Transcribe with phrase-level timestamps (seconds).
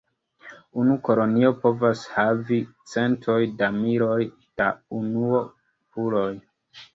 [0.83, 2.57] Unu kolonio povas havi
[2.93, 4.17] centojn da miloj
[4.63, 4.71] da
[5.03, 6.27] unuopuloj.